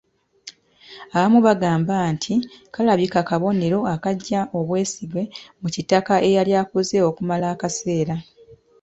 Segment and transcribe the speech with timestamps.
[1.15, 2.33] Abamu bagamba nti
[2.73, 5.23] kalabika kabonero akaggya obwesige
[5.61, 8.15] mu Kitaka eyali akoze okumala akaseera.